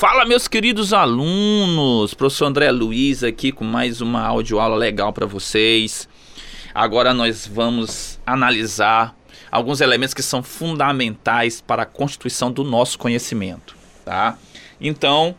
[0.00, 2.14] Fala, meus queridos alunos!
[2.14, 6.08] Professor André Luiz aqui com mais uma audioaula legal para vocês.
[6.74, 9.14] Agora nós vamos analisar
[9.52, 14.38] alguns elementos que são fundamentais para a constituição do nosso conhecimento, tá?
[14.80, 15.34] Então,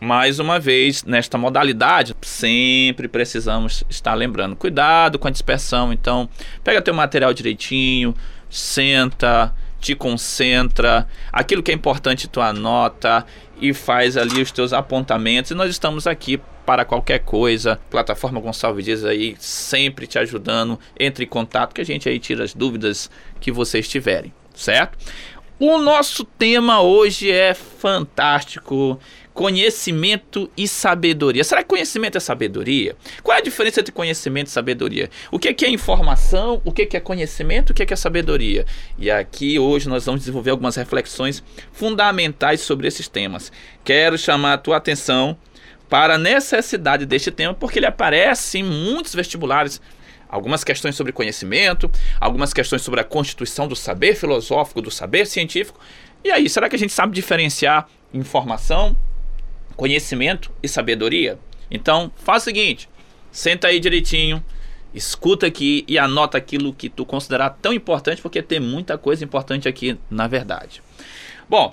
[0.00, 5.92] mais uma vez, nesta modalidade, sempre precisamos estar lembrando, cuidado com a dispersão.
[5.92, 6.28] Então,
[6.64, 8.12] pega teu material direitinho,
[8.50, 13.24] senta, te concentra, aquilo que é importante tu anota
[13.60, 15.50] e faz ali os teus apontamentos.
[15.50, 17.80] E nós estamos aqui para qualquer coisa.
[17.90, 20.78] Plataforma Gonçalves Dias aí sempre te ajudando.
[20.98, 23.10] Entre em contato que a gente aí tira as dúvidas
[23.40, 24.98] que vocês tiverem, certo?
[25.58, 29.00] O nosso tema hoje é fantástico
[29.38, 31.44] conhecimento e sabedoria.
[31.44, 32.96] Será que conhecimento é sabedoria?
[33.22, 35.08] Qual é a diferença entre conhecimento e sabedoria?
[35.30, 36.60] O que é, informação?
[36.64, 37.70] O que é conhecimento?
[37.70, 38.66] O que é sabedoria?
[38.98, 43.52] E aqui hoje nós vamos desenvolver algumas reflexões fundamentais sobre esses temas.
[43.84, 45.38] Quero chamar a tua atenção
[45.88, 49.80] para a necessidade deste tema, porque ele aparece em muitos vestibulares
[50.28, 51.88] algumas questões sobre conhecimento,
[52.20, 55.78] algumas questões sobre a constituição do saber filosófico, do saber científico.
[56.24, 58.96] E aí, será que a gente sabe diferenciar informação
[59.78, 61.38] conhecimento e sabedoria.
[61.70, 62.88] Então, faz o seguinte:
[63.30, 64.44] senta aí direitinho,
[64.92, 69.68] escuta aqui e anota aquilo que tu considerar tão importante, porque tem muita coisa importante
[69.68, 70.82] aqui na verdade.
[71.48, 71.72] Bom,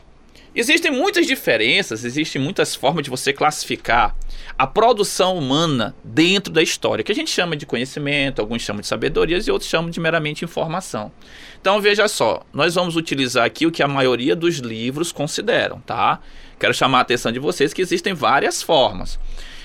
[0.55, 4.15] Existem muitas diferenças, existem muitas formas de você classificar
[4.57, 8.87] a produção humana dentro da história, que a gente chama de conhecimento, alguns chamam de
[8.87, 11.11] sabedorias e outros chamam de meramente informação.
[11.59, 16.21] Então veja só, nós vamos utilizar aqui o que a maioria dos livros consideram, tá?
[16.57, 19.19] Quero chamar a atenção de vocês que existem várias formas.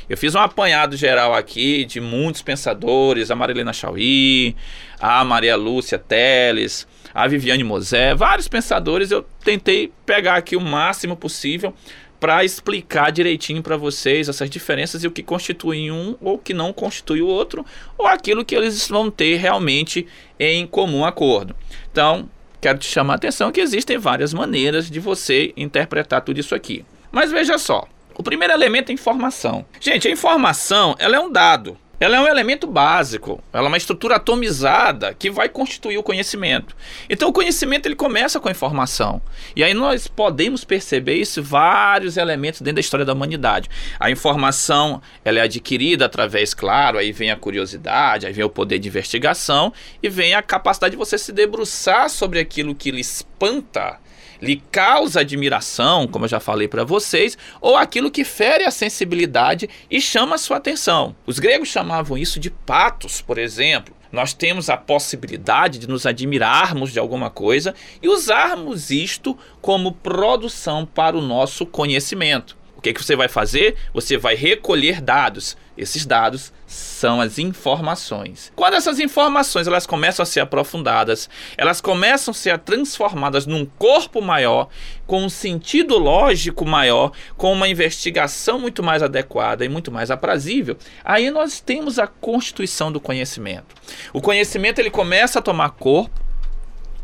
[0.08, 4.56] Eu fiz um apanhado geral aqui de muitos pensadores, a Marilena Chauí,
[4.98, 9.10] a Maria Lúcia Teles, a Viviane Mosé, vários pensadores.
[9.10, 11.74] Eu tentei pegar aqui o máximo possível
[12.20, 16.70] para explicar direitinho para vocês essas diferenças e o que constitui um ou que não
[16.70, 17.64] constitui o outro,
[17.96, 20.06] ou aquilo que eles vão ter realmente
[20.38, 21.56] em comum acordo.
[21.90, 22.28] Então,
[22.60, 26.84] quero te chamar a atenção que existem várias maneiras de você interpretar tudo isso aqui.
[27.10, 29.64] Mas veja só, o primeiro elemento é informação.
[29.80, 31.78] Gente, a informação ela é um dado.
[32.00, 36.74] Ela é um elemento básico, ela é uma estrutura atomizada que vai constituir o conhecimento.
[37.10, 39.20] Então o conhecimento ele começa com a informação.
[39.54, 43.68] E aí nós podemos perceber isso vários elementos dentro da história da humanidade.
[43.98, 48.78] A informação, ela é adquirida através, claro, aí vem a curiosidade, aí vem o poder
[48.78, 49.70] de investigação
[50.02, 54.00] e vem a capacidade de você se debruçar sobre aquilo que lhe espanta
[54.40, 59.68] lhe causa admiração, como eu já falei para vocês, ou aquilo que fere a sensibilidade
[59.90, 61.14] e chama a sua atenção.
[61.26, 63.94] Os gregos chamavam isso de patos, por exemplo.
[64.12, 70.84] Nós temos a possibilidade de nos admirarmos de alguma coisa e usarmos isto como produção
[70.84, 72.59] para o nosso conhecimento.
[72.80, 73.76] O que, que você vai fazer?
[73.92, 75.54] Você vai recolher dados.
[75.76, 78.50] Esses dados são as informações.
[78.56, 84.22] Quando essas informações elas começam a ser aprofundadas, elas começam a ser transformadas num corpo
[84.22, 84.70] maior,
[85.06, 90.78] com um sentido lógico maior, com uma investigação muito mais adequada e muito mais aprazível,
[91.04, 93.76] aí nós temos a constituição do conhecimento.
[94.10, 96.18] O conhecimento ele começa a tomar corpo,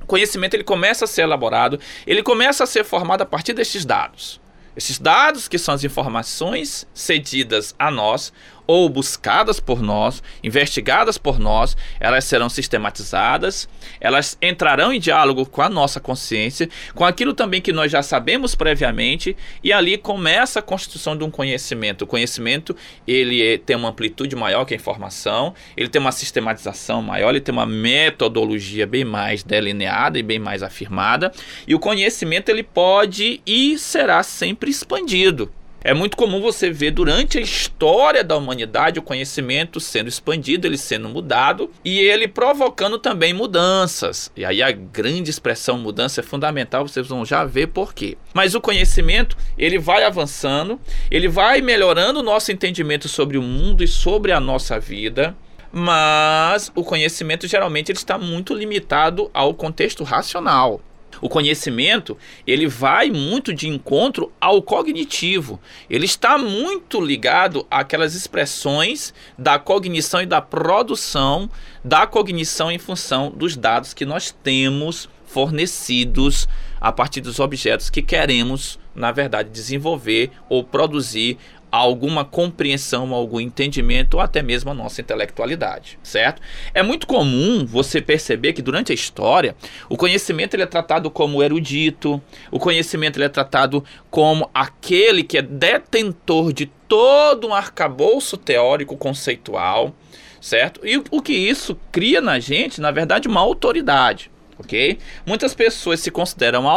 [0.02, 3.84] o conhecimento ele começa a ser elaborado, ele começa a ser formado a partir destes
[3.84, 4.40] dados.
[4.76, 8.32] Esses dados, que são as informações cedidas a nós,
[8.66, 13.68] ou buscadas por nós, investigadas por nós, elas serão sistematizadas,
[14.00, 18.54] elas entrarão em diálogo com a nossa consciência, com aquilo também que nós já sabemos
[18.54, 22.02] previamente, e ali começa a constituição de um conhecimento.
[22.02, 22.76] O conhecimento,
[23.06, 27.40] ele é, tem uma amplitude maior que a informação, ele tem uma sistematização maior, ele
[27.40, 31.32] tem uma metodologia bem mais delineada e bem mais afirmada,
[31.66, 35.50] e o conhecimento ele pode e será sempre expandido.
[35.82, 40.76] É muito comum você ver durante a história da humanidade o conhecimento sendo expandido, ele
[40.76, 44.30] sendo mudado e ele provocando também mudanças.
[44.36, 48.18] E aí a grande expressão mudança é fundamental, vocês vão já ver por quê.
[48.34, 53.84] Mas o conhecimento, ele vai avançando, ele vai melhorando o nosso entendimento sobre o mundo
[53.84, 55.36] e sobre a nossa vida
[55.78, 60.80] mas o conhecimento geralmente ele está muito limitado ao contexto racional.
[61.20, 62.16] O conhecimento,
[62.46, 65.60] ele vai muito de encontro ao cognitivo.
[65.88, 71.50] Ele está muito ligado àquelas expressões da cognição e da produção
[71.84, 76.48] da cognição em função dos dados que nós temos fornecidos
[76.80, 81.36] a partir dos objetos que queremos na verdade, desenvolver ou produzir
[81.76, 86.42] alguma compreensão, algum entendimento ou até mesmo a nossa intelectualidade, certo?
[86.74, 89.56] É muito comum você perceber que durante a história
[89.88, 92.20] o conhecimento ele é tratado como erudito,
[92.50, 98.96] o conhecimento ele é tratado como aquele que é detentor de todo um arcabouço teórico
[98.96, 99.94] conceitual,
[100.40, 100.80] certo?
[100.86, 104.98] E o que isso cria na gente, na verdade, uma autoridade, ok?
[105.24, 106.68] Muitas pessoas se consideram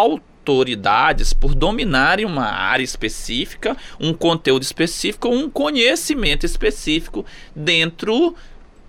[0.50, 7.26] autoridades por dominarem uma área específica, um conteúdo específico, um conhecimento específico
[7.56, 8.36] dentro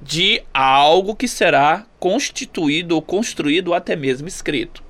[0.00, 4.82] de algo que será constituído ou construído ou até mesmo escrito.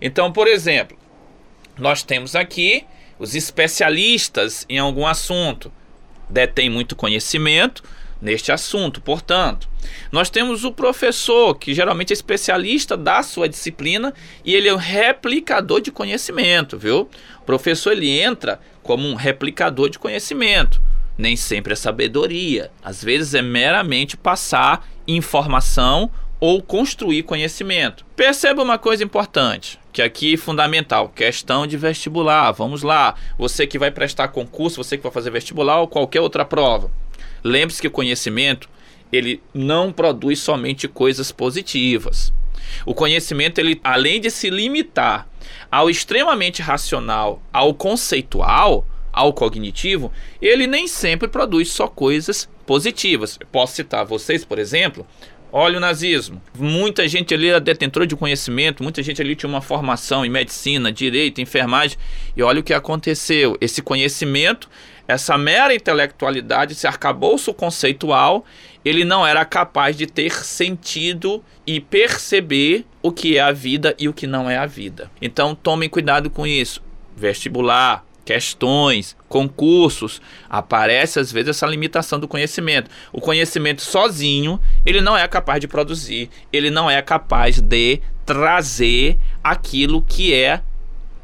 [0.00, 0.98] Então, por exemplo,
[1.78, 2.84] nós temos aqui
[3.18, 5.72] os especialistas em algum assunto,
[6.28, 7.82] detêm muito conhecimento,
[8.20, 9.00] neste assunto.
[9.00, 9.68] Portanto,
[10.10, 14.12] nós temos o professor, que geralmente é especialista da sua disciplina
[14.44, 17.08] e ele é um replicador de conhecimento, viu?
[17.40, 20.80] O professor ele entra como um replicador de conhecimento.
[21.18, 28.04] Nem sempre é sabedoria, às vezes é meramente passar informação ou construir conhecimento.
[28.14, 32.52] Perceba uma coisa importante, que aqui é fundamental, questão de vestibular.
[32.52, 36.44] Vamos lá, você que vai prestar concurso, você que vai fazer vestibular ou qualquer outra
[36.44, 36.90] prova.
[37.46, 38.68] Lembre-se que o conhecimento
[39.12, 42.32] ele não produz somente coisas positivas.
[42.84, 45.28] O conhecimento, ele, além de se limitar
[45.70, 50.12] ao extremamente racional, ao conceitual, ao cognitivo,
[50.42, 53.38] ele nem sempre produz só coisas positivas.
[53.52, 55.06] posso citar vocês, por exemplo,
[55.52, 56.42] Olha o nazismo.
[56.58, 60.92] Muita gente ali era detentora de conhecimento, muita gente ali tinha uma formação em medicina,
[60.92, 61.96] direito, enfermagem.
[62.36, 63.56] E olha o que aconteceu.
[63.60, 64.68] Esse conhecimento
[65.08, 68.44] essa mera intelectualidade, esse arcabouço conceitual,
[68.84, 74.08] ele não era capaz de ter sentido e perceber o que é a vida e
[74.08, 75.10] o que não é a vida.
[75.20, 76.82] Então tomem cuidado com isso.
[77.16, 80.20] Vestibular, questões, concursos,
[80.50, 82.90] aparece às vezes essa limitação do conhecimento.
[83.12, 89.16] O conhecimento sozinho, ele não é capaz de produzir, ele não é capaz de trazer
[89.44, 90.60] aquilo que é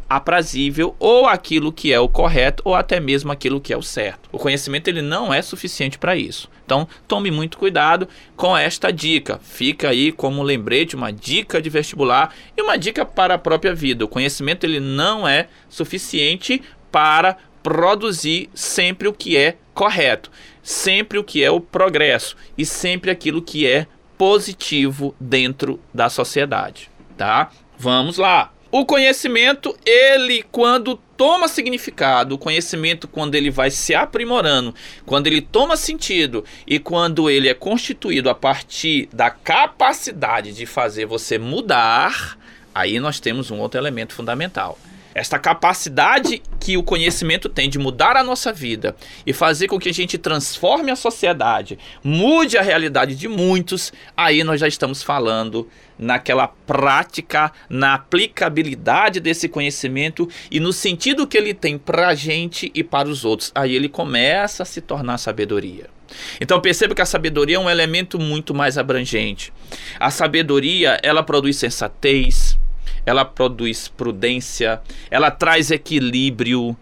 [0.09, 4.29] aprazível ou aquilo que é o correto ou até mesmo aquilo que é o certo.
[4.31, 6.49] O conhecimento ele não é suficiente para isso.
[6.65, 9.41] Então, tome muito cuidado com esta dica.
[9.43, 14.05] Fica aí como lembrete, uma dica de vestibular e uma dica para a própria vida.
[14.05, 20.31] O conhecimento ele não é suficiente para produzir sempre o que é correto,
[20.63, 23.87] sempre o que é o progresso e sempre aquilo que é
[24.19, 27.51] positivo dentro da sociedade, tá?
[27.79, 28.53] Vamos lá.
[28.71, 34.75] O conhecimento, ele quando toma significado, o conhecimento quando ele vai se aprimorando,
[35.05, 41.05] quando ele toma sentido e quando ele é constituído a partir da capacidade de fazer
[41.05, 42.39] você mudar,
[42.75, 44.79] aí nós temos um outro elemento fundamental.
[45.15, 49.89] Esta capacidade que o conhecimento tem de mudar a nossa vida e fazer com que
[49.89, 55.69] a gente transforme a sociedade, mude a realidade de muitos, aí nós já estamos falando
[55.99, 62.71] naquela prática, na aplicabilidade desse conhecimento e no sentido que ele tem para a gente
[62.75, 63.53] e para os outros.
[63.55, 65.89] Aí ele começa a se tornar sabedoria.
[66.41, 69.53] Então perceba que a sabedoria é um elemento muito mais abrangente.
[69.99, 72.59] A sabedoria, ela produz sensatez,
[73.05, 74.81] ela produz prudência,
[75.11, 76.77] ela traz equilíbrio,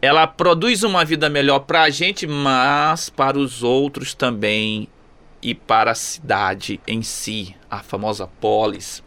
[0.00, 4.88] ela produz uma vida melhor para a gente, mas para os outros também
[5.42, 9.02] e para a cidade em si, a famosa polis.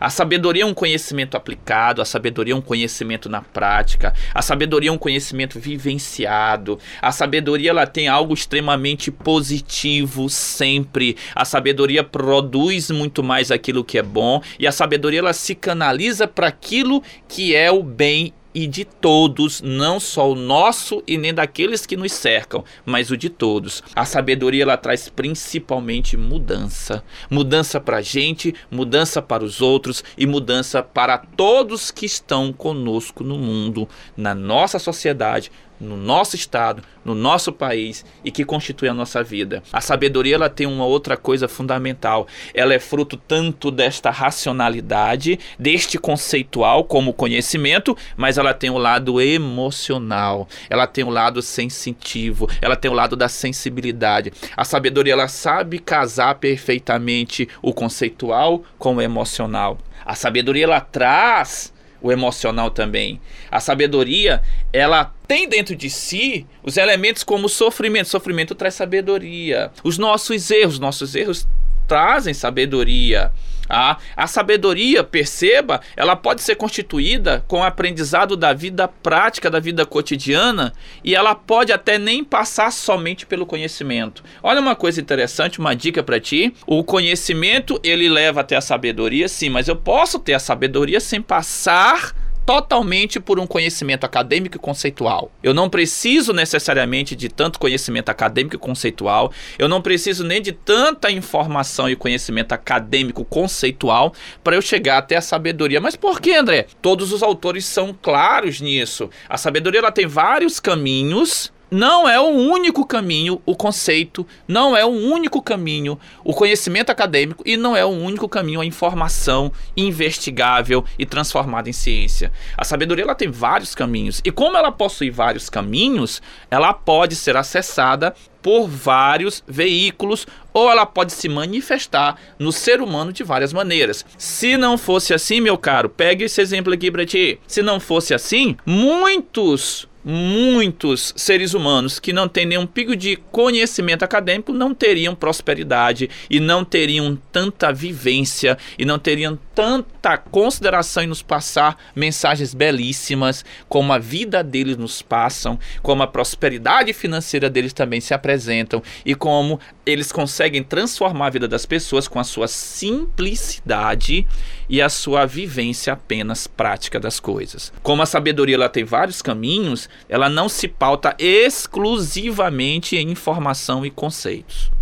[0.00, 4.90] A sabedoria é um conhecimento aplicado, a sabedoria é um conhecimento na prática, a sabedoria
[4.90, 6.78] é um conhecimento vivenciado.
[7.00, 11.16] A sabedoria ela tem algo extremamente positivo sempre.
[11.34, 16.26] A sabedoria produz muito mais aquilo que é bom e a sabedoria ela se canaliza
[16.26, 21.34] para aquilo que é o bem e de todos, não só o nosso e nem
[21.34, 23.82] daqueles que nos cercam, mas o de todos.
[23.94, 30.26] A sabedoria ela traz principalmente mudança, mudança para a gente, mudança para os outros e
[30.26, 35.50] mudança para todos que estão conosco no mundo, na nossa sociedade,
[35.80, 39.62] no nosso estado, no nosso país e que constitui a nossa vida.
[39.72, 42.26] A sabedoria ela tem uma outra coisa fundamental.
[42.54, 49.20] Ela é fruto tanto desta racionalidade, deste conceitual como conhecimento, mas ela tem o lado
[49.20, 50.48] emocional.
[50.70, 54.32] Ela tem o lado sensitivo, ela tem o lado da sensibilidade.
[54.56, 59.78] A sabedoria ela sabe casar perfeitamente o conceitual com o emocional.
[60.04, 61.73] A sabedoria ela traz
[62.04, 63.18] o emocional também.
[63.50, 68.10] A sabedoria, ela tem dentro de si os elementos como sofrimento.
[68.10, 69.70] Sofrimento traz sabedoria.
[69.82, 71.48] Os nossos erros, nossos erros
[71.86, 73.32] trazem sabedoria.
[73.68, 79.58] Ah, a sabedoria, perceba, ela pode ser constituída com o aprendizado da vida prática, da
[79.58, 80.72] vida cotidiana,
[81.02, 84.22] e ela pode até nem passar somente pelo conhecimento.
[84.42, 89.28] Olha uma coisa interessante, uma dica para ti: o conhecimento ele leva até a sabedoria,
[89.28, 94.60] sim, mas eu posso ter a sabedoria sem passar totalmente por um conhecimento acadêmico e
[94.60, 95.30] conceitual.
[95.42, 100.52] Eu não preciso necessariamente de tanto conhecimento acadêmico e conceitual, eu não preciso nem de
[100.52, 105.80] tanta informação e conhecimento acadêmico conceitual para eu chegar até a sabedoria.
[105.80, 106.66] Mas por que, André?
[106.82, 109.08] Todos os autores são claros nisso.
[109.28, 114.84] A sabedoria ela tem vários caminhos não é o único caminho o conceito, não é
[114.84, 120.84] o único caminho o conhecimento acadêmico e não é o único caminho a informação investigável
[120.96, 122.30] e transformada em ciência.
[122.56, 127.36] A sabedoria ela tem vários caminhos e como ela possui vários caminhos, ela pode ser
[127.36, 134.06] acessada por vários veículos ou ela pode se manifestar no ser humano de várias maneiras.
[134.16, 137.40] Se não fosse assim, meu caro, pegue esse exemplo aqui para ti.
[137.48, 144.04] Se não fosse assim, muitos muitos seres humanos que não têm nenhum pico de conhecimento
[144.04, 151.06] acadêmico não teriam prosperidade e não teriam tanta vivência e não teriam tanta consideração em
[151.06, 157.72] nos passar mensagens belíssimas como a vida deles nos passam, como a prosperidade financeira deles
[157.72, 162.48] também se apresentam e como eles conseguem transformar a vida das pessoas com a sua
[162.48, 164.26] simplicidade
[164.68, 167.72] e a sua vivência apenas prática das coisas.
[167.82, 173.90] Como a sabedoria ela tem vários caminhos, ela não se pauta exclusivamente em informação e
[173.90, 174.72] conceitos.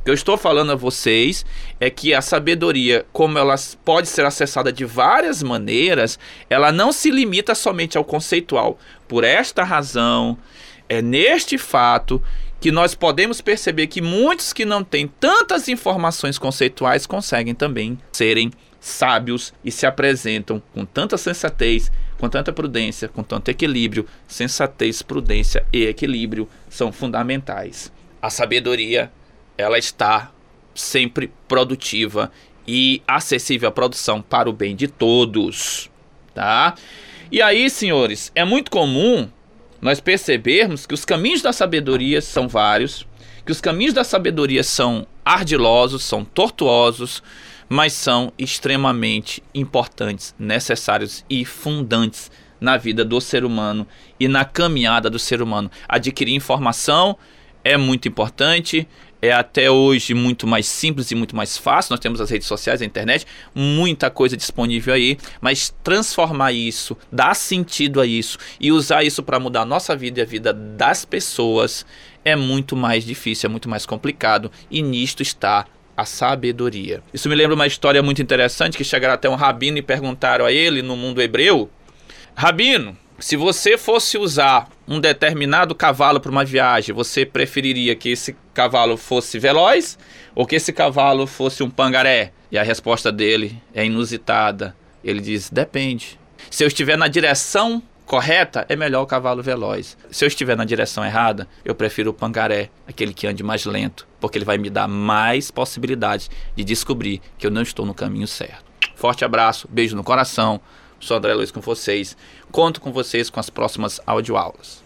[0.00, 1.44] O que eu estou falando a vocês
[1.80, 6.16] é que a sabedoria, como ela pode ser acessada de várias maneiras,
[6.48, 8.78] ela não se limita somente ao conceitual.
[9.08, 10.38] Por esta razão,
[10.88, 12.22] é neste fato
[12.60, 18.50] que nós podemos perceber que muitos que não têm tantas informações conceituais conseguem também serem
[18.80, 24.06] sábios e se apresentam com tanta sensatez, com tanta prudência, com tanto equilíbrio.
[24.26, 27.92] Sensatez, prudência e equilíbrio são fundamentais.
[28.22, 29.10] A sabedoria,
[29.58, 30.30] ela está
[30.74, 32.30] sempre produtiva
[32.66, 35.90] e acessível à produção para o bem de todos,
[36.34, 36.74] tá?
[37.30, 39.28] E aí, senhores, é muito comum
[39.80, 43.06] nós percebermos que os caminhos da sabedoria são vários,
[43.44, 47.22] que os caminhos da sabedoria são ardilosos, são tortuosos,
[47.68, 52.30] mas são extremamente importantes, necessários e fundantes
[52.60, 53.86] na vida do ser humano
[54.18, 55.70] e na caminhada do ser humano.
[55.88, 57.16] Adquirir informação
[57.62, 58.86] é muito importante,
[59.20, 61.92] é até hoje muito mais simples e muito mais fácil.
[61.92, 67.34] Nós temos as redes sociais, a internet, muita coisa disponível aí, mas transformar isso, dar
[67.34, 71.04] sentido a isso e usar isso para mudar a nossa vida e a vida das
[71.04, 71.86] pessoas
[72.24, 77.02] é muito mais difícil, é muito mais complicado e nisto está a sabedoria.
[77.14, 80.52] Isso me lembra uma história muito interessante que chegaram até um rabino e perguntaram a
[80.52, 81.70] ele no mundo hebreu:
[82.34, 88.36] Rabino, se você fosse usar um determinado cavalo para uma viagem, você preferiria que esse
[88.52, 89.98] cavalo fosse veloz
[90.34, 92.32] ou que esse cavalo fosse um pangaré?
[92.50, 94.76] E a resposta dele é inusitada.
[95.02, 96.18] Ele diz: depende.
[96.50, 99.96] Se eu estiver na direção correta, é melhor o cavalo veloz.
[100.10, 104.06] Se eu estiver na direção errada, eu prefiro o pangaré, aquele que ande mais lento,
[104.20, 108.28] porque ele vai me dar mais possibilidades de descobrir que eu não estou no caminho
[108.28, 108.64] certo.
[108.94, 110.60] Forte abraço, beijo no coração.
[110.98, 112.16] Sou André Luiz com vocês.
[112.50, 114.84] Conto com vocês com as próximas audioaulas.